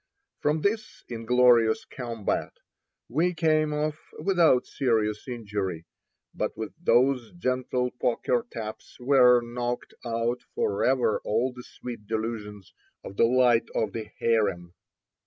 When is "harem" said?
14.17-14.73